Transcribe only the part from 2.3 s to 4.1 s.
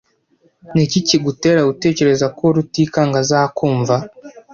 ko Rutikanga azakumva?